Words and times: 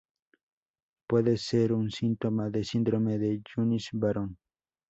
Puede 1.07 1.37
ser 1.37 1.71
un 1.73 1.91
síntoma 1.91 2.49
del 2.49 2.65
síndrome 2.65 3.19
de 3.19 3.39
Yunis-Varón. 3.55 4.35